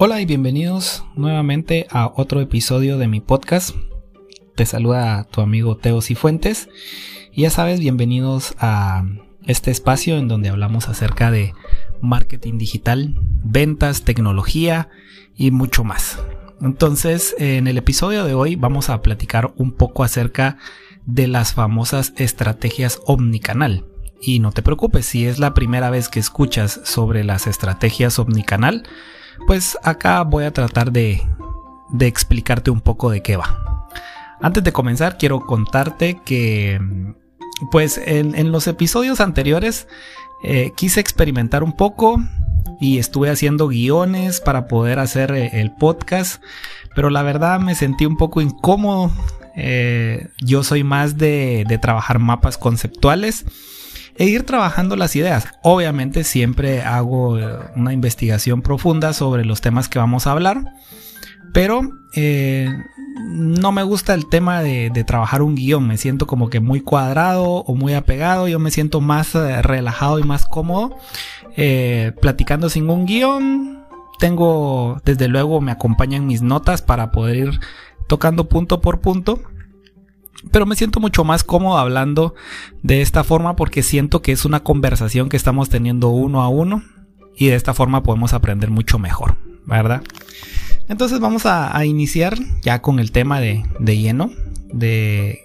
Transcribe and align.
Hola 0.00 0.20
y 0.20 0.26
bienvenidos 0.26 1.04
nuevamente 1.16 1.88
a 1.90 2.12
otro 2.14 2.40
episodio 2.40 2.98
de 2.98 3.08
mi 3.08 3.20
podcast. 3.20 3.74
Te 4.54 4.64
saluda 4.64 5.24
tu 5.24 5.40
amigo 5.40 5.76
Teo 5.76 6.00
Cifuentes. 6.02 6.68
Y 7.32 7.42
ya 7.42 7.50
sabes, 7.50 7.80
bienvenidos 7.80 8.54
a 8.60 9.02
este 9.44 9.72
espacio 9.72 10.16
en 10.16 10.28
donde 10.28 10.50
hablamos 10.50 10.88
acerca 10.88 11.32
de 11.32 11.52
marketing 12.00 12.58
digital, 12.58 13.16
ventas, 13.42 14.04
tecnología 14.04 14.88
y 15.34 15.50
mucho 15.50 15.82
más. 15.82 16.22
Entonces, 16.60 17.34
en 17.40 17.66
el 17.66 17.76
episodio 17.76 18.24
de 18.24 18.34
hoy 18.34 18.54
vamos 18.54 18.90
a 18.90 19.02
platicar 19.02 19.52
un 19.56 19.72
poco 19.72 20.04
acerca 20.04 20.58
de 21.06 21.26
las 21.26 21.54
famosas 21.54 22.12
estrategias 22.18 23.00
omnicanal. 23.06 23.84
Y 24.20 24.38
no 24.38 24.52
te 24.52 24.62
preocupes, 24.62 25.06
si 25.06 25.26
es 25.26 25.40
la 25.40 25.54
primera 25.54 25.90
vez 25.90 26.08
que 26.08 26.20
escuchas 26.20 26.80
sobre 26.84 27.24
las 27.24 27.48
estrategias 27.48 28.20
omnicanal, 28.20 28.84
pues 29.46 29.78
acá 29.82 30.22
voy 30.22 30.44
a 30.44 30.52
tratar 30.52 30.92
de, 30.92 31.22
explicarte 32.00 32.70
un 32.70 32.80
poco 32.80 33.10
de 33.10 33.22
qué 33.22 33.36
va. 33.36 33.88
Antes 34.40 34.62
de 34.62 34.72
comenzar, 34.72 35.18
quiero 35.18 35.40
contarte 35.40 36.20
que, 36.24 36.80
pues 37.70 38.00
en, 38.04 38.52
los 38.52 38.66
episodios 38.66 39.20
anteriores 39.20 39.88
eh, 40.44 40.72
quise 40.76 41.00
experimentar 41.00 41.62
un 41.62 41.72
poco 41.72 42.18
y 42.80 42.98
estuve 42.98 43.30
haciendo 43.30 43.68
guiones 43.68 44.40
para 44.40 44.68
poder 44.68 45.00
hacer 45.00 45.32
eh, 45.32 45.50
el 45.54 45.72
podcast, 45.72 46.42
pero 46.94 47.10
la 47.10 47.22
verdad 47.22 47.58
me 47.58 47.74
sentí 47.74 48.06
un 48.06 48.16
poco 48.16 48.40
incómodo. 48.40 49.10
Eh, 49.56 50.28
yo 50.40 50.62
soy 50.62 50.84
más 50.84 51.18
de 51.18 51.78
trabajar 51.82 52.20
mapas 52.20 52.58
conceptuales 52.58 53.44
e 54.18 54.26
ir 54.26 54.42
trabajando 54.42 54.96
las 54.96 55.14
ideas. 55.16 55.46
Obviamente 55.62 56.24
siempre 56.24 56.82
hago 56.82 57.38
eh, 57.38 57.58
una 57.76 57.92
investigación 57.92 58.62
profunda 58.62 59.12
sobre 59.12 59.44
los 59.44 59.60
temas 59.60 59.88
que 59.88 60.00
vamos 60.00 60.26
a 60.26 60.32
hablar, 60.32 60.74
pero 61.54 61.82
eh, 62.14 62.68
no 63.30 63.70
me 63.70 63.84
gusta 63.84 64.14
el 64.14 64.28
tema 64.28 64.60
de, 64.60 64.90
trabajar 65.06 65.40
un 65.40 65.54
guion, 65.54 65.86
me 65.86 65.96
siento 65.96 66.26
como 66.26 66.50
que 66.50 66.58
muy 66.58 66.80
cuadrado 66.80 67.44
o 67.48 67.74
muy 67.76 67.94
apegado, 67.94 68.48
yo 68.48 68.58
me 68.58 68.72
siento 68.72 69.00
más 69.00 69.36
eh, 69.36 69.62
relajado 69.62 70.18
y 70.18 70.24
más 70.24 70.44
cómodo 70.44 70.96
platicando 72.20 72.68
sin 72.68 72.88
un 72.88 73.04
guion. 73.04 73.84
Tengo, 74.20 75.00
desde 75.04 75.26
luego, 75.26 75.60
me 75.60 75.72
acompañan 75.72 76.24
mis 76.24 76.40
notas 76.40 76.82
para 76.82 77.10
poder 77.10 77.36
ir 77.36 77.60
tocando 78.06 78.48
punto 78.48 78.80
por 78.80 79.00
punto 79.00 79.40
pero 80.50 80.66
me 80.66 80.76
siento 80.76 81.00
mucho 81.00 81.24
más 81.24 81.44
cómodo 81.44 81.78
hablando 81.78 82.34
de 82.82 83.02
esta 83.02 83.24
forma 83.24 83.56
porque 83.56 83.82
siento 83.82 84.22
que 84.22 84.32
es 84.32 84.44
una 84.44 84.60
conversación 84.60 85.28
que 85.28 85.36
estamos 85.36 85.68
teniendo 85.68 86.08
uno 86.08 86.42
a 86.42 86.48
uno 86.48 86.82
y 87.36 87.48
de 87.48 87.54
esta 87.54 87.74
forma 87.74 88.02
podemos 88.02 88.32
aprender 88.32 88.70
mucho 88.70 88.98
mejor, 88.98 89.36
¿verdad? 89.64 90.02
Entonces 90.88 91.20
vamos 91.20 91.44
a, 91.44 91.84
iniciar 91.84 92.36
ya 92.62 92.80
con 92.80 92.98
el 92.98 93.12
tema 93.12 93.40
de, 93.40 93.62
lleno 93.80 94.30
de 94.72 95.40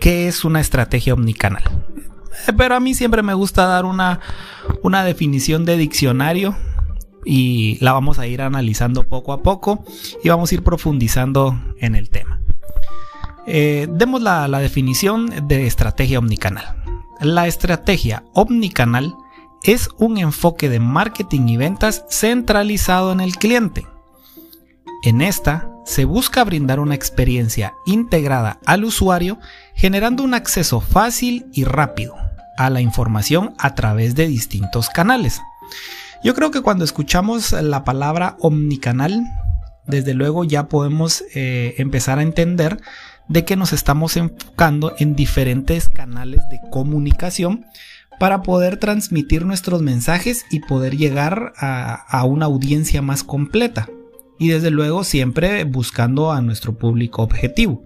qué 0.00 0.26
es 0.26 0.44
una 0.44 0.60
estrategia 0.60 1.14
omnicanal. 1.14 1.62
Eh, 2.48 2.52
pero 2.56 2.74
a 2.74 2.80
mí 2.80 2.94
siempre 2.94 3.22
me 3.22 3.34
gusta 3.34 3.66
dar 3.66 3.84
una, 3.84 4.20
una 4.82 5.04
definición 5.04 5.64
de 5.64 5.76
diccionario 5.76 6.56
y 7.24 7.76
la 7.80 7.92
vamos 7.92 8.18
a 8.18 8.26
ir 8.26 8.40
analizando 8.40 9.06
poco 9.06 9.34
a 9.34 9.42
poco 9.42 9.84
y 10.24 10.30
vamos 10.30 10.50
a 10.50 10.54
ir 10.54 10.62
profundizando 10.62 11.60
en 11.78 11.94
el 11.94 12.08
tema. 12.08 12.39
Eh, 13.46 13.88
demos 13.90 14.22
la, 14.22 14.48
definición 14.60 15.48
de 15.48 15.66
estrategia 15.66 16.18
omnicanal. 16.18 16.76
La 17.20 17.46
estrategia 17.46 18.24
omnicanal 18.34 19.14
es 19.62 19.88
un 19.98 20.18
enfoque 20.18 20.68
de 20.68 20.80
marketing 20.80 21.48
y 21.48 21.56
ventas 21.56 22.04
centralizado 22.08 23.12
en 23.12 23.20
el 23.20 23.36
cliente. 23.36 23.86
En 25.02 25.20
esta 25.20 25.70
se 25.84 26.04
busca 26.04 26.44
brindar 26.44 26.78
una 26.78 26.94
experiencia 26.94 27.74
integrada 27.86 28.58
al 28.66 28.84
usuario 28.84 29.38
generando 29.74 30.22
un 30.22 30.34
acceso 30.34 30.80
fácil 30.80 31.46
y 31.52 31.64
rápido 31.64 32.14
a 32.58 32.68
la 32.70 32.80
información 32.80 33.54
a 33.58 33.74
través 33.74 34.14
de 34.14 34.26
distintos 34.26 34.90
canales. 34.90 35.40
Yo 36.22 36.34
creo 36.34 36.50
que 36.50 36.60
cuando 36.60 36.84
escuchamos 36.84 37.52
la 37.52 37.84
palabra 37.84 38.36
omnicanal, 38.40 39.24
desde 39.86 40.14
luego 40.14 40.44
ya 40.44 40.68
podemos 40.68 41.24
eh, 41.34 41.74
empezar 41.78 42.18
a 42.18 42.22
entender 42.22 42.80
de 43.30 43.44
que 43.44 43.56
nos 43.56 43.72
estamos 43.72 44.16
enfocando 44.16 44.92
en 44.98 45.14
diferentes 45.14 45.88
canales 45.88 46.40
de 46.50 46.60
comunicación 46.68 47.64
para 48.18 48.42
poder 48.42 48.76
transmitir 48.76 49.46
nuestros 49.46 49.82
mensajes 49.82 50.44
y 50.50 50.60
poder 50.60 50.96
llegar 50.96 51.52
a, 51.56 52.24
una 52.24 52.46
audiencia 52.46 53.00
más 53.02 53.22
completa. 53.22 53.88
Y 54.38 54.48
desde 54.48 54.70
luego 54.70 55.04
siempre 55.04 55.64
buscando 55.64 56.32
a 56.32 56.42
nuestro 56.42 56.76
público 56.76 57.22
objetivo. 57.22 57.84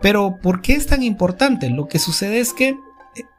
Pero 0.00 0.38
¿por 0.42 0.62
qué 0.62 0.72
es 0.72 0.86
tan 0.86 1.02
importante? 1.02 1.68
Lo 1.68 1.86
que 1.86 1.98
sucede 1.98 2.40
es 2.40 2.54
que 2.54 2.70
eh, 2.70 2.76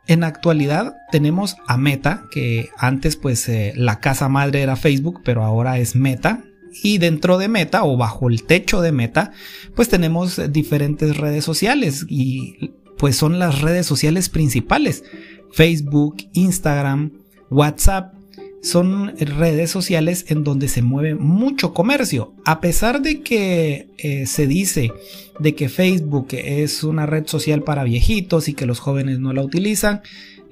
en 0.05 0.23
actualidad 0.23 0.95
tenemos 1.11 1.55
a 1.67 1.77
Meta, 1.77 2.25
que 2.31 2.69
antes 2.77 3.15
pues 3.15 3.49
eh, 3.49 3.73
la 3.75 3.99
casa 3.99 4.29
madre 4.29 4.61
era 4.61 4.75
Facebook, 4.75 5.21
pero 5.25 5.43
ahora 5.43 5.79
es 5.79 5.95
Meta, 5.95 6.43
y 6.83 6.97
dentro 6.97 7.37
de 7.37 7.47
Meta 7.47 7.83
o 7.83 7.97
bajo 7.97 8.29
el 8.29 8.43
techo 8.43 8.81
de 8.81 8.91
Meta, 8.91 9.31
pues 9.75 9.89
tenemos 9.89 10.39
diferentes 10.51 11.17
redes 11.17 11.43
sociales 11.43 12.05
y 12.07 12.71
pues 12.97 13.15
son 13.15 13.39
las 13.39 13.61
redes 13.61 13.85
sociales 13.85 14.29
principales. 14.29 15.03
Facebook, 15.51 16.17
Instagram, 16.33 17.11
WhatsApp 17.49 18.13
son 18.61 19.17
redes 19.17 19.71
sociales 19.71 20.25
en 20.29 20.43
donde 20.43 20.67
se 20.67 20.83
mueve 20.83 21.15
mucho 21.15 21.73
comercio. 21.73 22.33
A 22.45 22.61
pesar 22.61 23.01
de 23.01 23.21
que 23.21 23.89
eh, 23.97 24.27
se 24.27 24.45
dice 24.45 24.91
de 25.39 25.55
que 25.55 25.67
Facebook 25.67 26.27
es 26.31 26.83
una 26.83 27.07
red 27.07 27.25
social 27.25 27.63
para 27.63 27.83
viejitos 27.83 28.47
y 28.47 28.53
que 28.53 28.67
los 28.67 28.79
jóvenes 28.79 29.19
no 29.19 29.33
la 29.33 29.41
utilizan, 29.41 30.01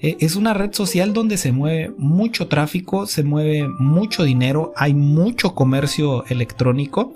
es 0.02 0.36
una 0.36 0.54
red 0.54 0.74
social 0.74 1.14
donde 1.14 1.38
se 1.38 1.52
mueve 1.52 1.94
mucho 1.98 2.48
tráfico, 2.48 3.06
se 3.06 3.24
mueve 3.24 3.68
mucho 3.68 4.24
dinero, 4.24 4.74
hay 4.76 4.94
mucho 4.94 5.54
comercio 5.56 6.26
electrónico. 6.28 7.14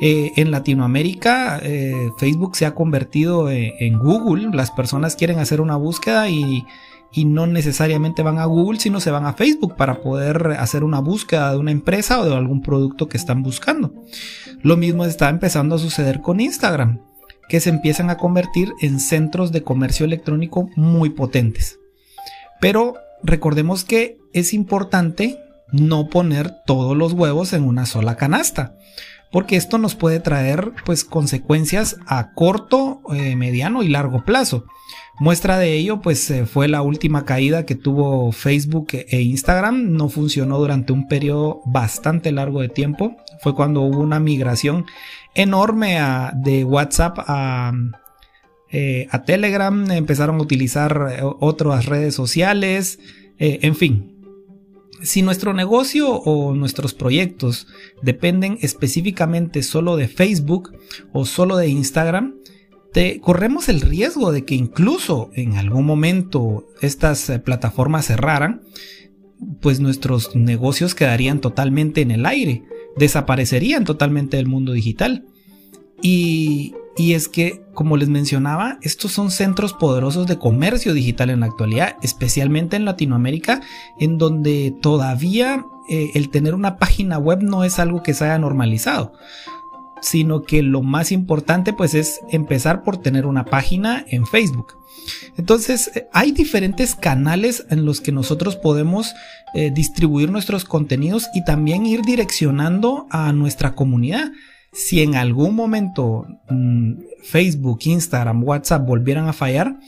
Eh, 0.00 0.32
en 0.36 0.50
Latinoamérica, 0.50 1.60
eh, 1.62 2.10
Facebook 2.18 2.56
se 2.56 2.66
ha 2.66 2.74
convertido 2.74 3.50
en 3.50 3.98
Google. 3.98 4.50
Las 4.52 4.70
personas 4.70 5.16
quieren 5.16 5.38
hacer 5.38 5.60
una 5.60 5.76
búsqueda 5.76 6.28
y, 6.28 6.64
y 7.12 7.26
no 7.26 7.46
necesariamente 7.46 8.22
van 8.22 8.38
a 8.38 8.46
Google, 8.46 8.80
sino 8.80 9.00
se 9.00 9.10
van 9.10 9.26
a 9.26 9.34
Facebook 9.34 9.76
para 9.76 10.00
poder 10.00 10.56
hacer 10.58 10.84
una 10.84 11.00
búsqueda 11.00 11.52
de 11.52 11.58
una 11.58 11.70
empresa 11.70 12.20
o 12.20 12.24
de 12.24 12.34
algún 12.34 12.62
producto 12.62 13.08
que 13.08 13.18
están 13.18 13.42
buscando. 13.42 13.92
Lo 14.62 14.76
mismo 14.76 15.04
está 15.04 15.28
empezando 15.28 15.74
a 15.74 15.78
suceder 15.78 16.20
con 16.20 16.40
Instagram, 16.40 17.00
que 17.48 17.60
se 17.60 17.70
empiezan 17.70 18.08
a 18.08 18.16
convertir 18.16 18.72
en 18.80 18.98
centros 18.98 19.52
de 19.52 19.62
comercio 19.62 20.06
electrónico 20.06 20.70
muy 20.76 21.10
potentes. 21.10 21.78
Pero 22.62 22.94
recordemos 23.24 23.84
que 23.84 24.18
es 24.32 24.54
importante 24.54 25.40
no 25.72 26.08
poner 26.08 26.54
todos 26.64 26.96
los 26.96 27.12
huevos 27.12 27.52
en 27.54 27.64
una 27.64 27.86
sola 27.86 28.14
canasta, 28.14 28.76
porque 29.32 29.56
esto 29.56 29.78
nos 29.78 29.96
puede 29.96 30.20
traer 30.20 30.70
pues 30.84 31.04
consecuencias 31.04 31.96
a 32.06 32.34
corto, 32.34 33.00
eh, 33.12 33.34
mediano 33.34 33.82
y 33.82 33.88
largo 33.88 34.24
plazo. 34.24 34.64
Muestra 35.18 35.58
de 35.58 35.72
ello 35.72 36.00
pues 36.00 36.30
eh, 36.30 36.46
fue 36.46 36.68
la 36.68 36.82
última 36.82 37.24
caída 37.24 37.66
que 37.66 37.74
tuvo 37.74 38.30
Facebook 38.30 38.90
e 38.92 39.22
Instagram, 39.22 39.94
no 39.94 40.08
funcionó 40.08 40.58
durante 40.58 40.92
un 40.92 41.08
periodo 41.08 41.62
bastante 41.66 42.30
largo 42.30 42.60
de 42.60 42.68
tiempo, 42.68 43.16
fue 43.40 43.56
cuando 43.56 43.80
hubo 43.80 43.98
una 43.98 44.20
migración 44.20 44.86
enorme 45.34 45.98
de 46.34 46.62
WhatsApp 46.62 47.18
a, 47.26 47.72
eh, 48.74 49.06
a 49.10 49.24
Telegram, 49.24 49.90
empezaron 49.90 50.36
a 50.36 50.42
utilizar 50.42 51.08
eh, 51.12 51.20
otras 51.22 51.84
redes 51.84 52.14
sociales, 52.14 52.98
eh, 53.38 53.58
en 53.62 53.76
fin. 53.76 54.08
Si 55.02 55.20
nuestro 55.20 55.52
negocio 55.52 56.10
o 56.10 56.54
nuestros 56.54 56.94
proyectos 56.94 57.66
dependen 58.00 58.56
específicamente 58.62 59.62
solo 59.62 59.96
de 59.96 60.08
Facebook 60.08 60.72
o 61.12 61.26
solo 61.26 61.58
de 61.58 61.68
Instagram, 61.68 62.36
te, 62.94 63.20
corremos 63.20 63.68
el 63.68 63.82
riesgo 63.82 64.32
de 64.32 64.46
que 64.46 64.54
incluso 64.54 65.30
en 65.34 65.56
algún 65.56 65.84
momento 65.84 66.66
estas 66.80 67.30
plataformas 67.44 68.06
cerraran, 68.06 68.62
pues 69.60 69.80
nuestros 69.80 70.34
negocios 70.34 70.94
quedarían 70.94 71.40
totalmente 71.40 72.00
en 72.00 72.10
el 72.10 72.24
aire, 72.24 72.62
desaparecerían 72.96 73.84
totalmente 73.84 74.36
del 74.38 74.46
mundo 74.46 74.72
digital. 74.72 75.26
Y, 76.02 76.74
y 76.96 77.14
es 77.14 77.28
que, 77.28 77.64
como 77.72 77.96
les 77.96 78.08
mencionaba, 78.08 78.78
estos 78.82 79.12
son 79.12 79.30
centros 79.30 79.72
poderosos 79.72 80.26
de 80.26 80.38
comercio 80.38 80.92
digital 80.92 81.30
en 81.30 81.40
la 81.40 81.46
actualidad, 81.46 81.96
especialmente 82.02 82.76
en 82.76 82.84
Latinoamérica, 82.84 83.62
en 83.98 84.18
donde 84.18 84.74
todavía 84.82 85.64
eh, 85.88 86.10
el 86.14 86.28
tener 86.28 86.54
una 86.54 86.76
página 86.76 87.18
web 87.18 87.42
no 87.42 87.64
es 87.64 87.78
algo 87.78 88.02
que 88.02 88.14
se 88.14 88.24
haya 88.24 88.38
normalizado. 88.38 89.12
sino 90.00 90.42
que 90.42 90.62
lo 90.62 90.82
más 90.82 91.12
importante 91.12 91.72
pues 91.72 91.94
es 91.94 92.20
empezar 92.28 92.82
por 92.82 92.96
tener 92.96 93.24
una 93.24 93.44
página 93.44 94.04
en 94.08 94.26
Facebook. 94.26 94.76
Entonces, 95.36 95.92
eh, 95.94 96.08
hay 96.12 96.32
diferentes 96.32 96.96
canales 96.96 97.64
en 97.70 97.84
los 97.84 98.00
que 98.00 98.10
nosotros 98.10 98.56
podemos 98.56 99.14
eh, 99.54 99.70
distribuir 99.72 100.32
nuestros 100.32 100.64
contenidos 100.64 101.28
y 101.34 101.44
también 101.44 101.86
ir 101.86 102.02
direccionando 102.02 103.06
a 103.10 103.32
nuestra 103.32 103.76
comunidad. 103.76 104.32
Si 104.72 105.02
en 105.02 105.16
algún 105.16 105.54
momento 105.54 106.26
mm, 106.48 106.94
Facebook, 107.22 107.80
Instagram, 107.84 108.42
WhatsApp 108.42 108.86
volvieran 108.86 109.28
a 109.28 109.34
fallar, 109.34 109.78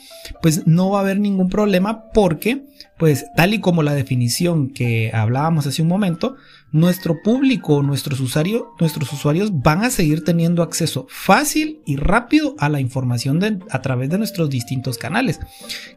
pues 0.43 0.67
no 0.67 0.91
va 0.91 0.99
a 0.99 1.03
haber 1.03 1.19
ningún 1.19 1.49
problema 1.49 2.11
porque, 2.13 2.67
pues 2.99 3.25
tal 3.35 3.55
y 3.55 3.61
como 3.61 3.83
la 3.83 3.95
definición 3.95 4.69
que 4.69 5.11
hablábamos 5.15 5.67
hace 5.67 5.81
un 5.81 5.89
momento, 5.89 6.37
nuestro 6.71 7.23
público, 7.23 7.83
nuestros 7.83 8.21
usuarios, 8.21 8.65
nuestros 8.79 9.11
usuarios 9.11 9.63
van 9.63 9.85
a 9.85 9.91
seguir 9.91 10.23
teniendo 10.23 10.63
acceso 10.63 11.07
fácil 11.09 11.81
y 11.87 11.97
rápido 11.97 12.55
a 12.59 12.69
la 12.69 12.81
información 12.81 13.65
a 13.71 13.81
través 13.81 14.11
de 14.11 14.19
nuestros 14.19 14.51
distintos 14.51 14.99
canales, 14.99 15.41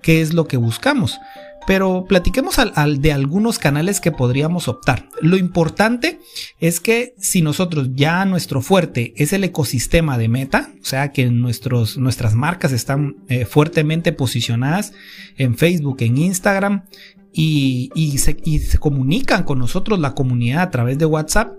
que 0.01 0.21
es 0.21 0.33
lo 0.33 0.47
que 0.47 0.55
buscamos. 0.55 1.19
Pero 1.67 2.05
platiquemos 2.07 2.57
al, 2.57 3.01
de 3.01 3.11
algunos 3.11 3.59
canales 3.59 3.99
que 3.99 4.11
podríamos 4.11 4.67
optar. 4.67 5.09
Lo 5.21 5.37
importante 5.37 6.19
es 6.59 6.79
que 6.79 7.13
si 7.19 7.41
nosotros 7.43 7.89
ya 7.93 8.25
nuestro 8.25 8.61
fuerte 8.61 9.13
es 9.17 9.33
el 9.33 9.43
ecosistema 9.43 10.17
de 10.17 10.29
meta, 10.29 10.71
o 10.81 10.85
sea 10.85 11.11
que 11.11 11.29
nuestros, 11.29 11.97
nuestras 11.97 12.33
marcas 12.33 12.71
están 12.71 13.17
eh, 13.27 13.45
fuertemente 13.45 14.13
posicionadas 14.13 14.93
en 15.37 15.57
Facebook, 15.57 15.97
en 15.99 16.17
Instagram, 16.17 16.83
y, 17.39 18.17
se, 18.17 18.77
comunican 18.79 19.43
con 19.43 19.59
nosotros, 19.59 19.99
la 19.99 20.15
comunidad, 20.15 20.63
a 20.63 20.71
través 20.71 20.97
de 20.97 21.05
WhatsApp, 21.05 21.53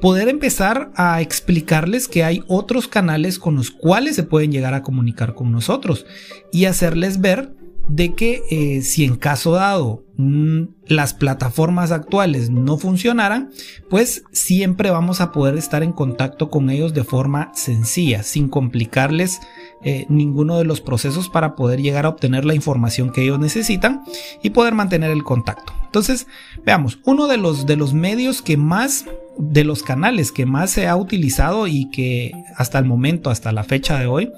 poder 0.00 0.28
empezar 0.28 0.90
a 0.94 1.20
explicarles 1.20 2.08
que 2.08 2.24
hay 2.24 2.42
otros 2.46 2.88
canales 2.88 3.38
con 3.38 3.56
los 3.56 3.70
cuales 3.70 4.16
se 4.16 4.22
pueden 4.22 4.52
llegar 4.52 4.72
a 4.72 4.82
comunicar 4.82 5.34
con 5.34 5.52
nosotros 5.52 6.06
y 6.50 6.64
hacerles 6.64 7.20
ver 7.20 7.52
de 7.88 8.14
que 8.14 8.42
eh, 8.50 8.82
si 8.82 9.04
en 9.04 9.16
caso 9.16 9.52
dado 9.52 10.04
mm, 10.16 10.64
las 10.86 11.14
plataformas 11.14 11.90
actuales 11.90 12.50
no 12.50 12.78
funcionaran, 12.78 13.50
pues 13.88 14.24
siempre 14.32 14.90
vamos 14.90 15.20
a 15.20 15.32
poder 15.32 15.56
estar 15.56 15.82
en 15.82 15.92
contacto 15.92 16.50
con 16.50 16.70
ellos 16.70 16.94
de 16.94 17.04
forma 17.04 17.50
sencilla, 17.54 18.22
sin 18.22 18.48
complicarles 18.48 19.40
eh, 19.82 20.06
ninguno 20.08 20.58
de 20.58 20.64
los 20.64 20.80
procesos 20.80 21.28
para 21.28 21.56
poder 21.56 21.80
llegar 21.80 22.04
a 22.04 22.10
obtener 22.10 22.44
la 22.44 22.54
información 22.54 23.10
que 23.10 23.22
ellos 23.22 23.38
necesitan 23.38 24.02
y 24.42 24.50
poder 24.50 24.74
mantener 24.74 25.10
el 25.10 25.24
contacto. 25.24 25.77
Entonces, 25.88 26.26
veamos, 26.64 26.98
uno 27.04 27.28
de 27.28 27.38
los, 27.38 27.66
de 27.66 27.76
los 27.76 27.94
medios 27.94 28.42
que 28.42 28.58
más 28.58 29.06
de 29.38 29.64
los 29.64 29.82
canales 29.82 30.32
que 30.32 30.46
más 30.46 30.70
se 30.70 30.88
ha 30.88 30.96
utilizado 30.96 31.66
y 31.66 31.88
que 31.90 32.32
hasta 32.56 32.78
el 32.78 32.84
momento, 32.84 33.30
hasta 33.30 33.52
la 33.52 33.64
fecha 33.64 33.98
de 33.98 34.06
hoy, 34.06 34.30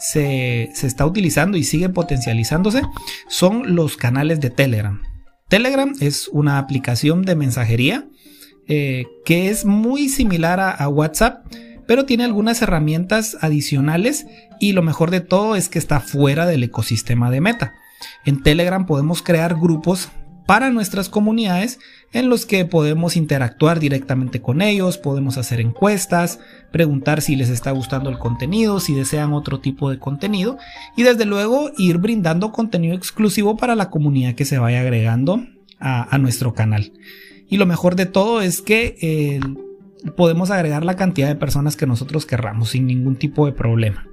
se, 0.00 0.64
está 0.64 1.06
utilizando 1.06 1.56
y 1.58 1.64
sigue 1.64 1.88
potencializándose 1.90 2.82
son 3.28 3.76
los 3.76 3.96
canales 3.96 4.40
de 4.40 4.50
Telegram. 4.50 5.00
Telegram 5.48 5.92
es 6.00 6.28
una 6.28 6.58
aplicación 6.58 7.22
de 7.22 7.36
mensajería 7.36 8.08
eh, 8.66 9.04
que 9.24 9.50
es 9.50 9.64
muy 9.64 10.08
similar 10.08 10.58
a, 10.58 10.88
WhatsApp, 10.88 11.46
pero 11.86 12.04
tiene 12.04 12.24
algunas 12.24 12.60
herramientas 12.62 13.36
adicionales 13.42 14.26
y 14.58 14.72
lo 14.72 14.82
mejor 14.82 15.12
de 15.12 15.20
todo 15.20 15.54
es 15.54 15.68
que 15.68 15.78
está 15.78 16.00
fuera 16.00 16.46
del 16.46 16.64
ecosistema 16.64 17.30
de 17.30 17.40
Meta. 17.40 17.74
En 18.24 18.42
Telegram 18.42 18.86
podemos 18.86 19.22
crear 19.22 19.54
grupos 19.54 20.08
para 20.46 20.70
nuestras 20.70 21.08
comunidades 21.08 21.80
en 22.12 22.30
los 22.30 22.46
que 22.46 22.64
podemos 22.64 23.16
interactuar 23.16 23.80
directamente 23.80 24.40
con 24.40 24.62
ellos, 24.62 24.96
podemos 24.96 25.36
hacer 25.38 25.60
encuestas, 25.60 26.38
preguntar 26.72 27.20
si 27.20 27.36
les 27.36 27.48
está 27.48 27.72
gustando 27.72 28.08
el 28.08 28.18
contenido, 28.18 28.80
si 28.80 28.94
desean 28.94 29.32
otro 29.32 29.60
tipo 29.60 29.90
de 29.90 29.98
contenido 29.98 30.56
y 30.96 31.02
desde 31.02 31.24
luego 31.24 31.70
ir 31.76 31.98
brindando 31.98 32.52
contenido 32.52 32.94
exclusivo 32.94 33.56
para 33.56 33.74
la 33.74 33.90
comunidad 33.90 34.34
que 34.34 34.44
se 34.44 34.58
vaya 34.58 34.80
agregando 34.80 35.44
a, 35.78 36.16
nuestro 36.18 36.54
canal. 36.54 36.92
Y 37.48 37.58
lo 37.58 37.66
mejor 37.66 37.96
de 37.96 38.06
todo 38.06 38.40
es 38.40 38.62
que 38.62 38.96
eh, 39.02 39.40
podemos 40.16 40.50
agregar 40.50 40.84
la 40.84 40.96
cantidad 40.96 41.28
de 41.28 41.34
personas 41.34 41.76
que 41.76 41.86
nosotros 41.86 42.24
querramos 42.24 42.70
sin 42.70 42.86
ningún 42.86 43.16
tipo 43.16 43.46
de 43.46 43.52
problema. 43.52 44.06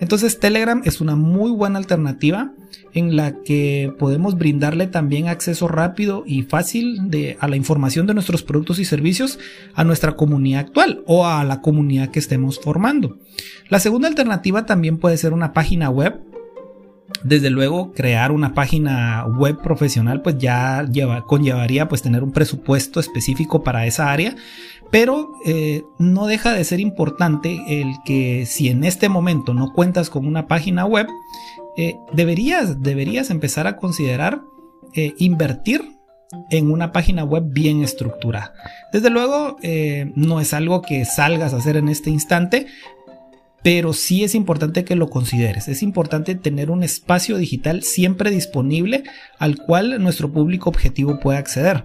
Entonces 0.00 0.38
Telegram 0.40 0.82
es 0.84 1.00
una 1.00 1.16
muy 1.16 1.50
buena 1.50 1.78
alternativa 1.78 2.52
en 2.92 3.16
la 3.16 3.42
que 3.42 3.92
podemos 3.98 4.36
brindarle 4.36 4.86
también 4.86 5.28
acceso 5.28 5.68
rápido 5.68 6.24
y 6.26 6.42
fácil 6.42 7.10
de, 7.10 7.36
a 7.40 7.48
la 7.48 7.56
información 7.56 8.06
de 8.06 8.14
nuestros 8.14 8.42
productos 8.42 8.78
y 8.78 8.84
servicios 8.84 9.38
a 9.74 9.84
nuestra 9.84 10.12
comunidad 10.12 10.60
actual 10.60 11.02
o 11.06 11.26
a 11.26 11.44
la 11.44 11.60
comunidad 11.60 12.10
que 12.10 12.18
estemos 12.18 12.60
formando. 12.60 13.18
La 13.68 13.80
segunda 13.80 14.08
alternativa 14.08 14.66
también 14.66 14.98
puede 14.98 15.16
ser 15.16 15.32
una 15.32 15.52
página 15.52 15.90
web 15.90 16.20
desde 17.22 17.50
luego 17.50 17.92
crear 17.92 18.32
una 18.32 18.54
página 18.54 19.26
web 19.26 19.60
profesional 19.62 20.22
pues 20.22 20.38
ya 20.38 20.86
conllevaría 21.26 21.88
pues 21.88 22.02
tener 22.02 22.22
un 22.22 22.32
presupuesto 22.32 23.00
específico 23.00 23.62
para 23.62 23.86
esa 23.86 24.10
área 24.10 24.36
pero 24.94 25.32
eh, 25.44 25.82
no 25.98 26.28
deja 26.28 26.52
de 26.52 26.62
ser 26.62 26.78
importante 26.78 27.60
el 27.66 27.96
que 28.04 28.46
si 28.46 28.68
en 28.68 28.84
este 28.84 29.08
momento 29.08 29.52
no 29.52 29.72
cuentas 29.72 30.08
con 30.08 30.24
una 30.24 30.46
página 30.46 30.86
web 30.86 31.08
eh, 31.76 31.96
deberías, 32.12 32.80
deberías 32.80 33.30
empezar 33.30 33.66
a 33.66 33.76
considerar 33.76 34.42
eh, 34.94 35.12
invertir 35.18 35.82
en 36.50 36.70
una 36.70 36.92
página 36.92 37.24
web 37.24 37.42
bien 37.48 37.82
estructurada. 37.82 38.54
Desde 38.92 39.10
luego, 39.10 39.56
no 40.14 40.40
es 40.40 40.54
algo 40.54 40.80
que 40.80 41.04
salgas 41.04 41.54
a 41.54 41.56
hacer 41.56 41.76
en 41.76 41.88
este 41.88 42.10
instante, 42.10 42.66
pero 43.64 43.94
sí 43.94 44.22
es 44.22 44.36
importante 44.36 44.84
que 44.84 44.94
lo 44.94 45.10
consideres. 45.10 45.66
Es 45.66 45.82
importante 45.82 46.36
tener 46.36 46.70
un 46.70 46.84
espacio 46.84 47.36
digital 47.36 47.82
siempre 47.82 48.30
disponible 48.30 49.02
al 49.38 49.56
cual 49.56 50.00
nuestro 50.00 50.30
público 50.30 50.70
objetivo 50.70 51.18
pueda 51.18 51.38
acceder. 51.38 51.84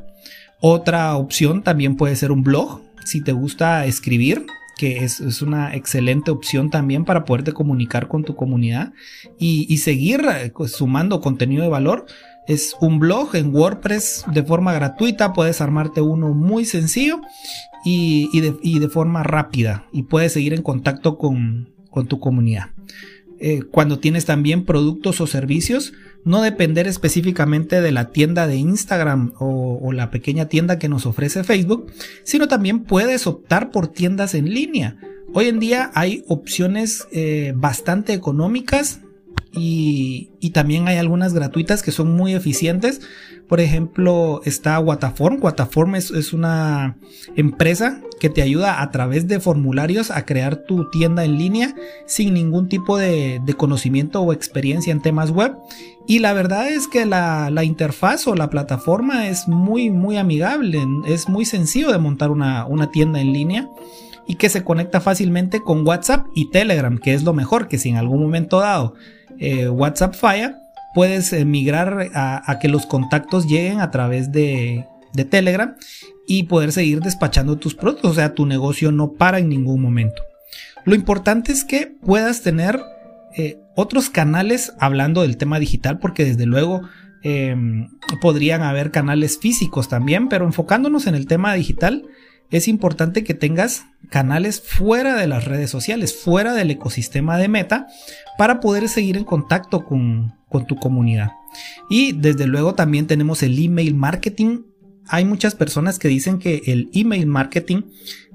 Otra 0.62 1.16
opción 1.16 1.64
también 1.64 1.96
puede 1.96 2.16
ser 2.16 2.32
un 2.32 2.44
blog. 2.44 2.82
Si 3.10 3.22
te 3.22 3.32
gusta 3.32 3.88
escribir, 3.88 4.46
que 4.78 4.98
es, 5.04 5.42
una 5.42 5.76
excelente 5.76 6.30
opción 6.30 6.70
también 6.70 7.06
para 7.06 7.26
poderte 7.26 7.54
comunicar 7.54 8.08
con 8.08 8.24
tu 8.24 8.36
comunidad 8.36 8.94
y, 9.40 9.76
seguir 9.78 10.22
eh, 10.32 10.54
sumando 10.68 11.20
contenido 11.20 11.64
de 11.64 11.70
valor. 11.70 12.06
Es 12.48 12.76
un 12.80 13.00
blog 13.00 13.36
en 13.36 13.52
WordPress 13.54 14.26
de 14.32 14.44
forma 14.44 14.74
gratuita, 14.74 15.34
puedes 15.34 15.60
armarte 15.60 16.02
uno 16.02 16.36
muy 16.36 16.66
sencillo 16.66 17.20
y, 17.84 18.30
de, 18.42 18.90
forma 18.90 19.24
rápida 19.24 19.88
y 19.92 20.04
puedes 20.04 20.34
seguir 20.34 20.54
en 20.54 20.62
contacto 20.62 21.18
con, 21.18 21.74
con 21.90 22.06
tu 22.06 22.20
comunidad. 22.20 22.68
Eh, 23.40 23.64
cuando 23.72 23.98
tienes 23.98 24.26
también 24.26 24.66
productos 24.66 25.20
o 25.20 25.26
servicios, 25.26 25.94
no 26.24 26.42
depender 26.42 26.88
específicamente 26.88 27.82
de 27.82 27.92
la 27.92 28.12
tienda 28.12 28.48
de 28.48 28.56
Instagram 28.58 29.34
o, 29.40 29.92
la 29.94 30.12
pequeña 30.12 30.46
tienda 30.46 30.78
que 30.78 30.90
nos 30.90 31.06
ofrece 31.06 31.44
Facebook, 31.44 31.92
sino 32.24 32.48
también 32.48 32.84
puedes 32.84 33.26
optar 33.28 33.72
por 33.72 33.88
tiendas 33.88 34.36
en 34.36 34.54
línea. 34.54 34.98
Hoy 35.34 35.48
en 35.48 35.60
día 35.60 35.92
hay 35.94 36.24
opciones 36.28 37.08
eh, 37.12 37.54
bastante 37.56 38.14
económicas 38.14 39.02
y, 39.52 40.52
también 40.54 40.88
hay 40.88 40.98
algunas 40.98 41.34
gratuitas 41.34 41.82
que 41.82 41.92
son 41.92 42.16
muy 42.16 42.34
eficientes. 42.34 43.02
Por 43.48 43.60
ejemplo, 43.60 44.42
está 44.46 44.80
Wataform. 44.80 45.40
Wataform 45.42 45.96
es, 45.96 46.34
una 46.34 46.98
empresa 47.36 48.02
que 48.20 48.30
te 48.30 48.42
ayuda 48.42 48.82
a 48.82 48.92
través 48.92 49.28
de 49.28 49.40
formularios 49.40 50.12
a 50.12 50.26
crear 50.26 50.58
tu 50.58 50.90
tienda 50.90 51.24
en 51.24 51.38
línea 51.38 51.76
sin 52.06 52.34
ningún 52.34 52.68
tipo 52.68 52.98
de, 52.98 53.42
conocimiento 53.58 54.22
o 54.22 54.34
experiencia 54.34 54.92
en 54.92 55.02
temas 55.02 55.32
web. 55.32 55.56
Y 56.08 56.20
la 56.20 56.34
verdad 56.34 56.70
es 56.70 56.88
que 56.88 57.06
la, 57.06 57.64
interfaz 57.64 58.28
o 58.28 58.36
la 58.36 58.50
plataforma 58.50 59.30
es 59.30 59.48
muy, 59.48 59.90
muy 59.90 60.18
amigable. 60.18 60.86
Es 61.08 61.30
muy 61.30 61.46
sencillo 61.46 61.92
de 61.92 61.98
montar 61.98 62.30
una, 62.30 62.66
una 62.66 62.92
tienda 62.92 63.22
en 63.22 63.34
línea 63.34 63.70
y 64.28 64.36
que 64.36 64.50
se 64.50 64.64
conecta 64.64 65.02
fácilmente 65.02 65.62
con 65.62 65.88
WhatsApp 65.88 66.28
y 66.36 66.52
Telegram, 66.52 67.00
que 67.00 67.16
es 67.16 67.24
lo 67.24 67.34
mejor, 67.34 67.68
que 67.68 67.80
si 67.80 67.90
en 67.90 67.98
algún 67.98 68.22
momento 68.22 68.60
dado 68.60 68.94
eh, 69.40 69.70
WhatsApp 69.70 70.16
falla, 70.16 70.60
puedes 70.94 71.32
eh, 71.34 71.46
migrar 71.46 72.10
a, 72.14 72.60
que 72.60 72.68
los 72.68 72.86
contactos 72.86 73.48
lleguen 73.48 73.80
a 73.80 73.92
través 73.92 74.32
de, 74.32 74.86
Telegram 75.30 75.76
y 76.28 76.44
poder 76.44 76.72
seguir 76.72 77.02
despachando 77.02 77.58
tus 77.58 77.76
productos. 77.76 78.12
O 78.12 78.14
sea, 78.14 78.36
tu 78.36 78.46
negocio 78.46 78.92
no 78.92 79.14
para 79.14 79.40
en 79.40 79.50
ningún 79.50 79.82
momento. 79.82 80.22
Lo 80.86 80.96
importante 80.96 81.52
es 81.52 81.66
que 81.66 81.88
puedas 81.88 82.42
tener 82.42 82.80
eh, 83.36 83.60
otros 83.76 84.10
canales 84.10 84.74
hablando 84.80 85.24
del 85.24 85.38
tema 85.38 85.60
digital, 85.60 86.00
porque 86.00 86.24
desde 86.24 86.46
luego 86.46 86.82
em, 87.24 87.90
podrían 88.22 88.62
haber 88.62 88.92
canales 88.92 89.40
físicos 89.40 89.90
también, 89.90 90.30
pero 90.30 90.46
enfocándonos 90.46 91.08
en 91.08 91.16
el 91.16 91.28
tema 91.28 91.54
digital, 91.54 92.06
es 92.52 92.68
importante 92.68 93.24
que 93.24 93.34
tengas 93.34 93.86
canales 94.10 94.62
fuera 94.62 95.16
de 95.16 95.28
las 95.28 95.46
redes 95.46 95.70
sociales, 95.70 96.16
fuera 96.16 96.54
del 96.54 96.72
ecosistema 96.72 97.38
de 97.38 97.48
Meta, 97.48 97.88
para 98.40 98.62
poder 98.62 98.88
seguir 98.88 99.18
en 99.18 99.26
contacto 99.26 99.84
con, 99.84 100.34
tu 100.66 100.78
comunidad. 100.78 101.32
Y 101.90 102.14
desde 102.14 102.48
luego 102.48 102.74
también 102.74 103.06
tenemos 103.06 103.44
el 103.44 103.62
email 103.62 103.96
marketing. 103.96 104.62
Hay 105.10 105.26
muchas 105.26 105.56
personas 105.56 106.00
que 106.00 106.08
dicen 106.08 106.40
que 106.40 106.62
el 106.68 106.90
email 106.94 107.26
marketing 107.26 107.82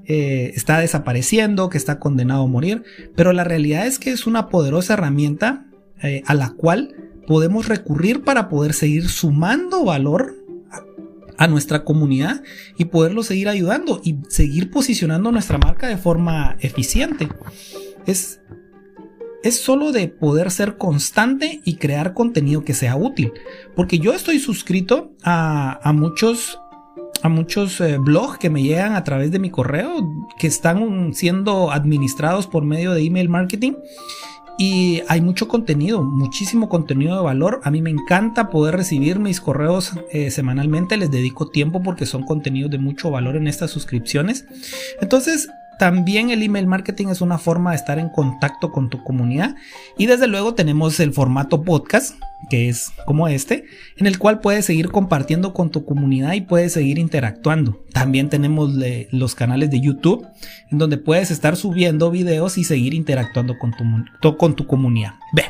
eh, 0.05 0.51
está 0.53 0.77
desapareciendo, 0.77 1.69
que 1.69 1.79
está 1.79 1.97
condenado 1.97 2.43
a 2.43 2.47
morir, 2.47 2.83
pero 3.15 3.33
la 3.33 3.45
realidad 3.45 3.87
es 3.87 3.97
que 3.97 4.11
es 4.11 4.27
una 4.27 4.49
poderosa 4.49 4.93
herramienta 4.93 5.65
eh, 6.03 6.21
a 6.27 6.35
la 6.35 6.51
cual 6.51 6.93
podemos 7.25 7.67
recurrir 7.67 8.23
para 8.23 8.47
poder 8.47 8.73
seguir 8.73 9.09
sumando 9.09 9.85
valor 9.85 10.35
a 11.39 11.47
nuestra 11.47 11.83
comunidad 11.83 12.43
y 12.77 12.85
poderlo 12.85 13.23
seguir 13.23 13.49
ayudando 13.49 14.01
y 14.03 14.17
seguir 14.29 14.69
posicionando 14.69 15.31
nuestra 15.31 15.57
marca 15.57 15.87
de 15.87 15.97
forma 15.97 16.57
eficiente. 16.59 17.27
Es, 18.05 18.39
es 19.45 19.61
solo 19.61 19.91
de 19.91 20.07
poder 20.07 20.49
ser 20.49 20.75
constante 20.77 21.61
y 21.63 21.75
crear 21.75 22.15
contenido 22.15 22.65
que 22.65 22.73
sea 22.73 22.95
útil. 22.95 23.31
Porque 23.75 23.99
yo 23.99 24.13
estoy 24.13 24.39
suscrito 24.39 25.11
a, 25.23 25.91
muchos 25.93 26.59
a 27.21 27.29
muchos 27.29 27.79
eh, 27.79 27.97
blogs 27.99 28.39
que 28.39 28.49
me 28.49 28.63
llegan 28.63 28.95
a 28.95 29.03
través 29.03 29.31
de 29.31 29.37
mi 29.37 29.51
correo 29.51 30.27
que 30.39 30.47
están 30.47 31.13
siendo 31.13 31.71
administrados 31.71 32.47
por 32.47 32.65
medio 32.65 32.93
de 32.93 33.03
email 33.03 33.29
marketing 33.29 33.73
y 34.57 35.01
hay 35.09 35.21
mucho 35.21 35.47
contenido, 35.47 36.01
muchísimo 36.01 36.67
contenido 36.67 37.15
de 37.15 37.21
valor. 37.21 37.61
A 37.63 37.71
mí 37.71 37.83
me 37.83 37.91
encanta 37.91 38.49
poder 38.49 38.75
recibir 38.75 39.19
mis 39.19 39.41
correos 39.41 39.93
eh, 40.11 40.31
semanalmente. 40.31 40.97
Les 40.97 41.11
dedico 41.11 41.49
tiempo 41.49 41.83
porque 41.83 42.05
son 42.07 42.23
contenidos 42.23 42.71
de 42.71 42.79
mucho 42.79 43.11
valor 43.11 43.35
en 43.35 43.47
estas 43.47 43.69
suscripciones. 43.69 44.45
Entonces, 45.01 45.49
también 45.77 46.29
el 46.29 46.43
email 46.43 46.67
marketing 46.67 47.07
es 47.07 47.21
una 47.21 47.37
forma 47.37 47.71
de 47.71 47.77
estar 47.77 47.99
en 47.99 48.09
contacto 48.09 48.71
con 48.71 48.89
tu 48.89 49.03
comunidad. 49.03 49.55
Y 49.97 50.05
desde 50.05 50.27
luego 50.27 50.53
tenemos 50.53 50.99
el 50.99 51.13
formato 51.13 51.61
podcast, 51.63 52.15
que 52.49 52.69
es 52.69 52.91
como 53.05 53.27
este, 53.27 53.65
en 53.97 54.07
el 54.07 54.19
cual 54.19 54.39
puedes 54.39 54.65
seguir 54.65 54.89
compartiendo 54.89 55.53
con 55.53 55.71
tu 55.71 55.85
comunidad 55.85 56.33
y 56.33 56.41
puedes 56.41 56.73
seguir 56.73 56.99
interactuando. 56.99 57.83
También 57.91 58.29
tenemos 58.29 58.71
los 59.11 59.35
canales 59.35 59.71
de 59.71 59.81
YouTube, 59.81 60.27
en 60.71 60.77
donde 60.77 60.97
puedes 60.97 61.31
estar 61.31 61.55
subiendo 61.55 62.11
videos 62.11 62.57
y 62.57 62.63
seguir 62.63 62.93
interactuando 62.93 63.57
con 63.57 63.71
tu, 64.21 64.37
con 64.37 64.55
tu 64.55 64.67
comunidad. 64.67 65.13
Ve, 65.33 65.45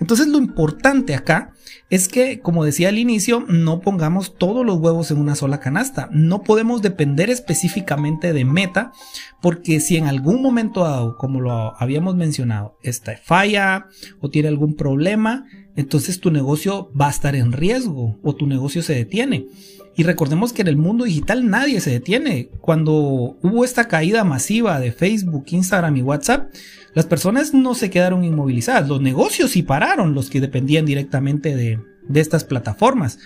entonces 0.00 0.28
lo 0.28 0.38
importante 0.38 1.14
acá 1.14 1.52
es 1.88 2.08
que, 2.08 2.40
como 2.40 2.64
decía 2.64 2.88
al 2.88 2.98
inicio, 2.98 3.44
no 3.48 3.80
pongamos 3.80 4.36
todos 4.36 4.66
los 4.66 4.78
huevos 4.78 5.10
en 5.10 5.18
una 5.18 5.36
sola 5.36 5.60
canasta. 5.60 6.08
No 6.10 6.42
podemos 6.42 6.82
depender 6.82 7.30
específicamente 7.30 8.32
de 8.32 8.44
Meta, 8.44 8.92
porque 9.40 9.78
si 9.80 9.96
en 9.96 10.06
algún 10.06 10.42
momento 10.42 10.82
dado, 10.82 11.16
como 11.16 11.40
lo 11.40 11.80
habíamos 11.80 12.16
mencionado, 12.16 12.76
esta 12.82 13.16
falla 13.16 13.86
o 14.20 14.30
tiene 14.30 14.48
algún 14.48 14.74
problema, 14.74 15.44
entonces 15.76 16.20
tu 16.20 16.30
negocio 16.30 16.90
va 16.98 17.06
a 17.06 17.10
estar 17.10 17.36
en 17.36 17.52
riesgo 17.52 18.18
o 18.22 18.34
tu 18.34 18.46
negocio 18.46 18.82
se 18.82 18.94
detiene. 18.94 19.46
Y 19.94 20.02
recordemos 20.02 20.52
que 20.52 20.62
en 20.62 20.68
el 20.68 20.76
mundo 20.76 21.04
digital 21.04 21.48
nadie 21.48 21.80
se 21.80 21.90
detiene. 21.90 22.50
Cuando 22.60 22.92
hubo 22.92 23.64
esta 23.64 23.88
caída 23.88 24.24
masiva 24.24 24.78
de 24.78 24.92
Facebook, 24.92 25.46
Instagram 25.48 25.96
y 25.96 26.02
WhatsApp, 26.02 26.52
las 26.92 27.06
personas 27.06 27.54
no 27.54 27.74
se 27.74 27.88
quedaron 27.88 28.22
inmovilizadas. 28.22 28.88
Los 28.88 29.00
negocios 29.00 29.52
sí 29.52 29.62
pararon, 29.62 30.14
los 30.14 30.28
que 30.28 30.40
dependían 30.40 30.84
directamente 30.84 31.56
de, 31.56 31.78
de 32.08 32.20
estas 32.20 32.44
plataformas. 32.44 33.18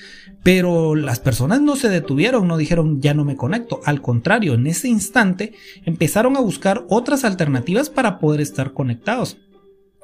Pero 0.43 0.95
las 0.95 1.19
personas 1.19 1.61
no 1.61 1.77
se 1.77 1.89
detuvieron, 1.89 2.47
no 2.47 2.57
dijeron 2.57 3.01
ya 3.01 3.15
no 3.15 3.25
me 3.25 3.37
conecto. 3.37 3.81
Al 3.85 4.01
contrario, 4.01 4.55
en 4.55 4.67
ese 4.69 4.89
instante 4.89 5.53
empezaron 5.85 6.37
a 6.37 6.41
buscar 6.41 6.85
otras 6.89 7.25
alternativas 7.25 7.91
para 7.91 8.19
poder 8.19 8.41
estar 8.41 8.73
conectados. 8.73 9.39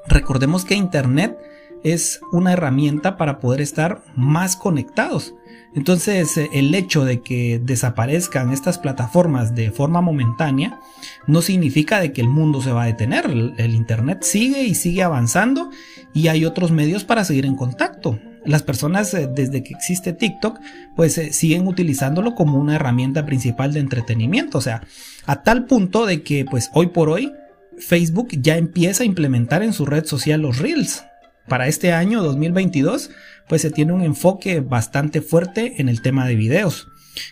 Recordemos 0.08 0.64
que 0.64 0.74
Internet 0.74 1.36
es 1.84 2.20
una 2.32 2.52
herramienta 2.52 3.16
para 3.16 3.38
poder 3.38 3.60
estar 3.60 4.02
más 4.14 4.56
conectados. 4.56 5.34
Entonces, 5.76 6.38
eh, 6.38 6.48
el 6.54 6.74
hecho 6.74 7.04
de 7.04 7.20
que 7.20 7.60
desaparezcan 7.62 8.50
estas 8.50 8.78
plataformas 8.78 9.54
de 9.54 9.70
forma 9.70 10.00
momentánea 10.00 10.80
no 11.26 11.42
significa 11.42 12.00
de 12.00 12.12
que 12.12 12.22
el 12.22 12.28
mundo 12.28 12.62
se 12.62 12.72
va 12.72 12.84
a 12.84 12.86
detener. 12.86 13.26
El, 13.26 13.74
Internet 13.74 14.22
sigue 14.22 14.62
y 14.64 14.74
sigue 14.74 15.02
avanzando 15.02 15.70
y 16.14 16.28
hay 16.28 16.46
otros 16.46 16.70
medios 16.70 17.04
para 17.04 17.24
seguir 17.24 17.44
en 17.44 17.56
contacto. 17.56 18.18
Las 18.46 18.62
personas 18.62 19.12
eh, 19.12 19.28
desde 19.32 19.62
que 19.62 19.74
existe 19.74 20.14
TikTok 20.14 20.58
pues 20.94 21.18
eh, 21.18 21.32
siguen 21.34 21.66
utilizándolo 21.66 22.34
como 22.34 22.58
una 22.58 22.76
herramienta 22.76 23.26
principal 23.26 23.74
de 23.74 23.80
entretenimiento. 23.80 24.56
O 24.56 24.62
sea, 24.62 24.82
a 25.26 25.42
tal 25.42 25.66
punto 25.66 26.06
de 26.06 26.22
que 26.22 26.46
pues 26.46 26.70
hoy 26.72 26.86
por 26.86 27.10
hoy 27.10 27.32
Facebook 27.78 28.28
ya 28.30 28.56
empieza 28.56 29.02
a 29.02 29.06
implementar 29.06 29.62
en 29.62 29.74
su 29.74 29.84
red 29.84 30.06
social 30.06 30.40
los 30.40 30.58
Reels 30.58 31.04
para 31.48 31.68
este 31.68 31.92
año 31.92 32.22
2022, 32.22 33.10
pues 33.48 33.62
se 33.62 33.70
tiene 33.70 33.92
un 33.92 34.02
enfoque 34.02 34.60
bastante 34.60 35.20
fuerte 35.20 35.80
en 35.80 35.88
el 35.88 36.02
tema 36.02 36.26
de 36.26 36.34
videos. 36.34 36.88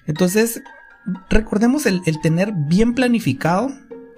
Entonces, 0.07 0.63
recordemos 1.29 1.87
el, 1.87 2.03
tener 2.23 2.53
bien 2.53 2.95
planificado 2.95 3.71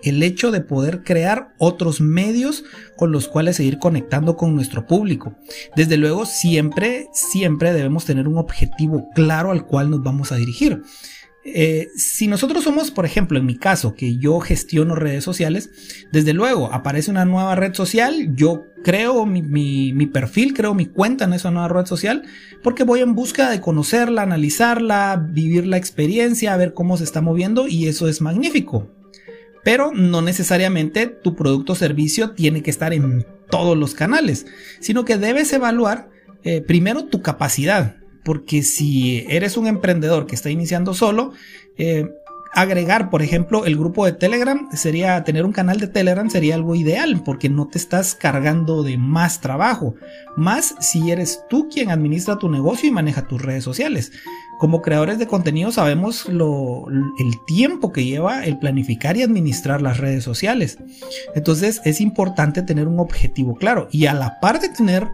el 0.02 0.22
hecho 0.22 0.50
de 0.50 0.60
poder 0.60 1.02
crear 1.02 1.54
otros 1.58 2.00
medios 2.00 2.64
con 2.96 3.10
los 3.12 3.28
cuales 3.28 3.56
seguir 3.56 3.78
conectando 3.78 4.36
con 4.36 4.54
nuestro 4.54 4.86
público. 4.86 5.34
Desde 5.74 5.96
luego, 5.96 6.26
siempre, 6.26 7.08
siempre 7.12 7.72
debemos 7.72 8.04
tener 8.04 8.28
un 8.28 8.38
objetivo 8.38 9.08
claro 9.14 9.50
al 9.50 9.66
cual 9.66 9.90
nos 9.90 10.02
vamos 10.02 10.32
a 10.32 10.36
dirigir. 10.36 10.82
Eh, 11.48 11.88
si 11.96 12.26
nosotros 12.26 12.64
somos, 12.64 12.90
por 12.90 13.06
ejemplo, 13.06 13.38
en 13.38 13.46
mi 13.46 13.56
caso, 13.56 13.94
que 13.94 14.16
yo 14.16 14.40
gestiono 14.40 14.96
redes 14.96 15.22
sociales, 15.22 15.70
desde 16.12 16.32
luego 16.32 16.72
aparece 16.72 17.10
una 17.10 17.24
nueva 17.24 17.54
red 17.54 17.72
social, 17.72 18.34
yo 18.34 18.64
creo 18.86 19.26
mi, 19.26 20.06
perfil, 20.06 20.54
creo 20.54 20.72
mi 20.72 20.86
cuenta 20.86 21.24
en 21.24 21.32
esa 21.32 21.50
nueva 21.50 21.66
red 21.66 21.86
social, 21.86 22.22
porque 22.62 22.84
voy 22.84 23.00
en 23.00 23.16
busca 23.16 23.50
de 23.50 23.60
conocerla, 23.60 24.22
analizarla, 24.22 25.26
vivir 25.28 25.66
la 25.66 25.76
experiencia, 25.76 26.56
ver 26.56 26.72
cómo 26.72 26.96
se 26.96 27.02
está 27.02 27.20
moviendo 27.20 27.66
y 27.66 27.88
eso 27.88 28.06
es 28.06 28.20
magnífico. 28.20 28.88
Pero 29.64 29.90
no 29.92 30.22
necesariamente 30.22 31.08
tu 31.08 31.34
producto 31.34 31.72
o 31.72 31.74
servicio 31.74 32.30
tiene 32.30 32.62
que 32.62 32.70
estar 32.70 32.92
en 32.92 33.26
todos 33.50 33.76
los 33.76 33.92
canales, 33.92 34.46
sino 34.78 35.04
que 35.04 35.18
debes 35.18 35.52
evaluar 35.52 36.08
eh, 36.44 36.60
primero 36.60 37.06
tu 37.06 37.22
capacidad 37.22 37.96
porque 38.24 38.62
si 38.62 39.24
eres 39.28 39.56
un 39.56 39.66
emprendedor 39.66 40.26
que 40.26 40.36
está 40.36 40.48
iniciando 40.50 40.94
solo, 40.94 41.32
eh, 41.76 42.08
agregar, 42.52 43.10
por 43.10 43.22
ejemplo, 43.22 43.66
el 43.66 43.76
grupo 43.76 44.06
de 44.06 44.12
Telegram 44.12 44.68
sería 44.72 45.22
tener 45.24 45.44
un 45.44 45.52
canal 45.52 45.78
de 45.78 45.88
Telegram 45.88 46.28
sería 46.30 46.54
algo 46.54 46.74
ideal 46.74 47.22
porque 47.24 47.48
no 47.48 47.68
te 47.68 47.78
estás 47.78 48.14
cargando 48.14 48.82
de 48.82 48.98
más 48.98 49.40
trabajo, 49.40 49.94
más 50.36 50.74
si 50.80 51.10
eres 51.10 51.42
tú 51.48 51.68
quien 51.68 51.90
administra 51.90 52.38
tu 52.38 52.48
negocio 52.48 52.88
y 52.88 52.92
maneja 52.92 53.28
tus 53.28 53.42
redes 53.42 53.64
sociales. 53.64 54.12
Como 54.58 54.80
creadores 54.80 55.18
de 55.18 55.26
contenido 55.26 55.70
sabemos 55.70 56.28
lo, 56.28 56.86
el 56.88 57.44
tiempo 57.46 57.92
que 57.92 58.04
lleva 58.04 58.44
el 58.44 58.58
planificar 58.58 59.16
y 59.16 59.22
administrar 59.22 59.82
las 59.82 59.98
redes 59.98 60.24
sociales. 60.24 60.78
Entonces 61.34 61.82
es 61.84 62.00
importante 62.00 62.62
tener 62.62 62.88
un 62.88 62.98
objetivo 62.98 63.54
claro 63.56 63.88
y 63.90 64.06
a 64.06 64.14
la 64.14 64.40
par 64.40 64.60
de 64.60 64.70
tener 64.70 65.06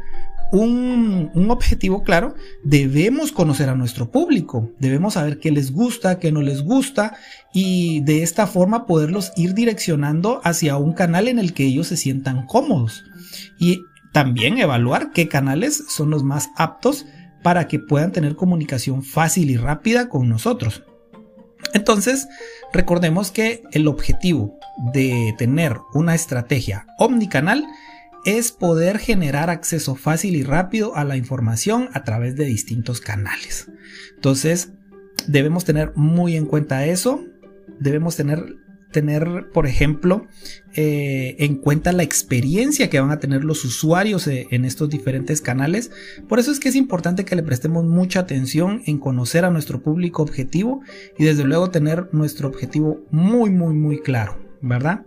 un, 0.52 1.50
objetivo 1.50 2.02
claro, 2.02 2.34
debemos 2.62 3.32
conocer 3.32 3.70
a 3.70 3.74
nuestro 3.74 4.10
público, 4.10 4.70
debemos 4.78 5.14
saber 5.14 5.38
qué 5.38 5.50
les 5.50 5.72
gusta, 5.72 6.18
qué 6.18 6.30
no 6.30 6.42
les 6.42 6.62
gusta 6.62 7.16
y 7.54 8.02
de 8.02 8.22
esta 8.22 8.46
forma 8.46 8.86
poderlos 8.86 9.32
ir 9.36 9.54
direccionando 9.54 10.40
hacia 10.44 10.76
un 10.76 10.92
canal 10.92 11.28
en 11.28 11.38
el 11.38 11.54
que 11.54 11.64
ellos 11.64 11.86
se 11.86 11.96
sientan 11.96 12.46
cómodos 12.46 13.02
y 13.58 13.82
también 14.12 14.58
evaluar 14.58 15.12
qué 15.12 15.26
canales 15.26 15.84
son 15.88 16.10
los 16.10 16.22
más 16.22 16.50
aptos 16.56 17.06
para 17.42 17.66
que 17.66 17.78
puedan 17.78 18.12
tener 18.12 18.36
comunicación 18.36 19.02
fácil 19.02 19.50
y 19.50 19.56
rápida 19.56 20.10
con 20.10 20.28
nosotros. 20.28 20.84
Entonces, 21.72 22.28
recordemos 22.74 23.30
que 23.30 23.62
el 23.72 23.88
objetivo 23.88 24.58
de 24.92 25.34
tener 25.38 25.78
una 25.94 26.14
estrategia 26.14 26.86
omnicanal 26.98 27.66
es 28.24 28.52
poder 28.52 28.98
generar 28.98 29.50
acceso 29.50 29.94
fácil 29.94 30.36
y 30.36 30.42
rápido 30.42 30.96
a 30.96 31.04
la 31.04 31.16
información 31.16 31.88
a 31.92 32.04
través 32.04 32.36
de 32.36 32.44
distintos 32.44 33.00
canales. 33.00 33.68
Entonces, 34.14 34.72
debemos 35.26 35.64
tener 35.64 35.92
muy 35.96 36.36
en 36.36 36.46
cuenta 36.46 36.86
eso. 36.86 37.24
Debemos 37.80 38.16
tener, 38.16 38.56
tener 38.92 39.50
por 39.52 39.66
ejemplo, 39.66 40.28
eh, 40.74 41.36
en 41.40 41.56
cuenta 41.56 41.92
la 41.92 42.04
experiencia 42.04 42.88
que 42.90 43.00
van 43.00 43.10
a 43.10 43.18
tener 43.18 43.44
los 43.44 43.64
usuarios 43.64 44.26
eh, 44.28 44.46
en 44.50 44.64
estos 44.64 44.88
diferentes 44.88 45.40
canales. 45.40 45.90
Por 46.28 46.38
eso 46.38 46.52
es 46.52 46.60
que 46.60 46.68
es 46.68 46.76
importante 46.76 47.24
que 47.24 47.36
le 47.36 47.42
prestemos 47.42 47.84
mucha 47.84 48.20
atención 48.20 48.82
en 48.86 48.98
conocer 48.98 49.44
a 49.44 49.50
nuestro 49.50 49.82
público 49.82 50.22
objetivo 50.22 50.82
y 51.18 51.24
desde 51.24 51.44
luego 51.44 51.70
tener 51.70 52.08
nuestro 52.12 52.48
objetivo 52.48 53.04
muy, 53.10 53.50
muy, 53.50 53.74
muy 53.74 54.00
claro. 54.00 54.51
¿Verdad? 54.62 55.02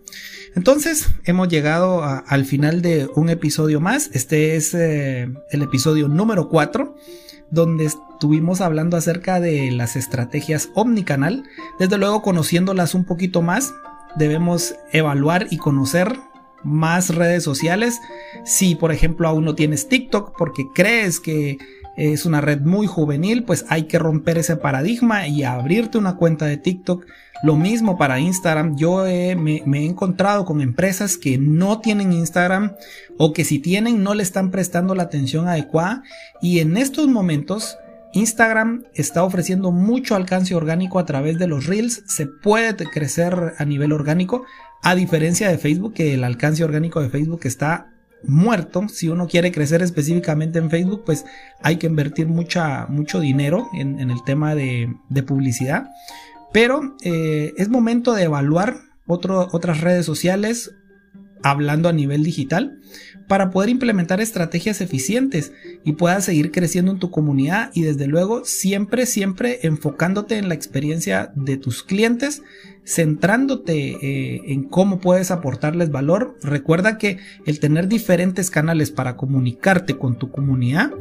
Entonces, 0.54 1.08
hemos 1.24 1.48
llegado 1.48 2.04
al 2.04 2.46
final 2.46 2.82
de 2.82 3.10
un 3.16 3.30
episodio 3.30 3.80
más. 3.80 4.10
Este 4.14 4.56
es 4.56 4.74
eh, 4.74 5.34
el 5.50 5.62
episodio 5.64 6.08
número 6.08 6.50
4, 6.50 6.96
donde 7.50 7.86
estuvimos 7.86 8.62
hablando 8.62 8.98
acerca 8.98 9.40
de 9.40 9.72
las 9.72 9.96
estrategias 9.96 10.70
omnicanal. 10.76 11.44
Desde 11.80 11.98
luego, 11.98 12.22
conociéndolas 12.22 12.94
un 12.94 13.06
poquito 13.06 13.42
más, 13.42 13.74
debemos 14.16 14.76
evaluar 14.92 15.48
y 15.50 15.58
conocer 15.58 16.20
más 16.64 17.16
redes 17.16 17.44
sociales. 17.44 18.00
Si, 18.44 18.76
por 18.76 18.92
ejemplo, 18.92 19.28
aún 19.28 19.46
no 19.46 19.56
tienes 19.56 19.88
TikTok 19.88 20.36
porque 20.38 20.68
crees 20.74 21.20
que 21.20 21.58
es 21.98 22.26
una 22.26 22.42
red 22.42 22.62
muy 22.62 22.88
juvenil, 22.88 23.44
pues 23.44 23.66
hay 23.70 23.84
que 23.84 24.00
romper 24.00 24.38
ese 24.38 24.58
paradigma 24.58 25.28
y 25.28 25.44
abrirte 25.44 25.98
una 25.98 26.16
cuenta 26.16 26.46
de 26.46 26.58
TikTok. 26.58 27.06
Lo 27.44 27.56
mismo 27.56 27.98
para 27.98 28.20
Instagram. 28.20 28.78
Yo 28.78 29.04
me, 29.04 29.62
me, 29.66 29.80
he 29.80 29.86
encontrado 29.86 30.46
con 30.46 30.62
empresas 30.62 31.18
que 31.18 31.38
no 31.38 31.80
tienen 31.80 32.14
Instagram 32.14 32.76
o 33.18 33.34
que 33.34 33.44
si 33.44 33.60
tienen 33.60 34.04
no 34.04 34.14
le 34.14 34.24
están 34.24 34.52
prestando 34.52 34.96
la 34.96 35.04
atención 35.04 35.48
adecuada. 35.48 36.04
Y 36.42 36.60
en 36.60 36.78
estos 36.78 37.08
momentos 37.08 37.78
Instagram 38.14 38.86
está 38.94 39.24
ofreciendo 39.24 39.72
mucho 39.72 40.16
alcance 40.16 40.56
orgánico 40.56 41.00
a 41.00 41.06
través 41.06 41.38
de 41.38 41.48
los 41.48 41.66
reels. 41.66 42.04
Se 42.08 42.26
puede 42.26 42.86
crecer 42.86 43.54
a 43.58 43.66
nivel 43.66 43.92
orgánico. 43.92 44.46
A 44.82 44.96
diferencia 44.96 45.50
de 45.50 45.58
Facebook, 45.58 45.94
que 45.94 46.14
el 46.14 46.24
alcance 46.24 46.64
orgánico 46.64 47.02
de 47.02 47.10
Facebook 47.10 47.42
está 47.44 47.95
muerto. 48.28 48.88
Si 48.88 49.10
uno 49.10 49.28
quiere 49.28 49.52
crecer 49.52 49.82
específicamente 49.82 50.60
en 50.60 50.70
Facebook, 50.70 51.04
pues 51.06 51.26
hay 51.62 51.78
que 51.78 51.88
invertir 51.88 52.28
mucha, 52.28 52.86
mucho 52.88 53.20
dinero 53.20 53.68
en, 53.74 54.00
el 54.00 54.24
tema 54.24 54.56
de, 54.56 54.94
publicidad. 55.26 55.90
Pero 56.52 56.96
eh, 57.04 57.54
es 57.58 57.70
momento 57.70 58.14
de 58.14 58.24
evaluar 58.24 58.76
otras 59.08 59.82
redes 59.82 60.06
sociales 60.06 60.72
hablando 61.44 61.90
a 61.90 61.94
nivel 61.94 62.24
digital 62.24 62.80
para 63.28 63.50
poder 63.50 63.70
implementar 63.70 64.22
estrategias 64.22 64.82
eficientes 64.82 65.52
y 65.84 65.94
puedas 65.94 66.26
seguir 66.26 66.52
creciendo 66.52 66.92
en 66.92 67.00
tu 67.00 67.12
comunidad 67.12 67.72
y 67.74 67.82
desde 67.82 68.08
luego 68.08 68.46
siempre, 68.46 69.06
siempre 69.06 69.60
enfocándote 69.64 70.38
en 70.38 70.48
la 70.48 70.56
experiencia 70.56 71.32
de 71.36 71.58
tus 71.58 71.84
clientes, 71.84 72.44
centrándote 72.86 73.98
eh, 74.02 74.42
en 74.48 74.64
cómo 74.64 75.00
puedes 75.00 75.32
aportarles 75.32 75.90
valor. 75.90 76.38
Recuerda 76.44 76.98
que 76.98 77.18
el 77.46 77.60
tener 77.60 77.88
diferentes 77.88 78.52
canales 78.52 78.92
para 78.92 79.18
comunicarte 79.18 79.98
con 79.98 80.18
tu 80.18 80.30
comunidad 80.32 80.92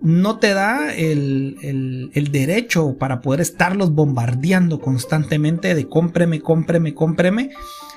no 0.00 0.38
te 0.38 0.52
da 0.52 0.94
el, 0.94 2.10
el, 2.14 2.32
derecho 2.32 2.96
para 2.98 3.20
poder 3.20 3.40
estarlos 3.40 3.92
bombardeando 3.92 4.80
constantemente 4.80 5.74
de 5.74 5.88
cómpreme, 5.88 6.40
cómpreme, 6.40 6.94
cómpreme, 6.94 7.50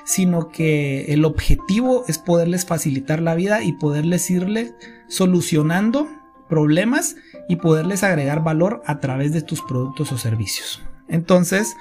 sino 0.04 0.48
que 0.48 1.12
el 1.12 1.24
objetivo 1.24 2.04
es 2.08 2.18
poderles 2.18 2.64
facilitar 2.64 3.20
la 3.20 3.34
vida 3.34 3.62
y 3.62 3.72
poderles 3.74 4.30
irles 4.30 4.74
solucionando 5.08 6.08
problemas 6.48 7.16
y 7.48 7.56
poderles 7.56 8.02
agregar 8.02 8.42
valor 8.42 8.82
a 8.86 8.98
través 8.98 9.32
de 9.32 9.42
tus 9.42 9.62
productos 9.62 10.10
o 10.12 10.18
servicios. 10.18 10.82
Entonces, 11.08 11.76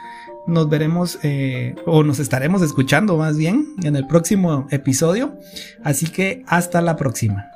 nos 0.47 0.69
veremos 0.69 1.19
eh, 1.23 1.75
o 1.85 2.03
nos 2.03 2.19
estaremos 2.19 2.61
escuchando 2.61 3.17
más 3.17 3.37
bien 3.37 3.75
en 3.83 3.95
el 3.95 4.07
próximo 4.07 4.67
episodio. 4.71 5.37
Así 5.83 6.07
que 6.07 6.43
hasta 6.47 6.81
la 6.81 6.95
próxima. 6.95 7.48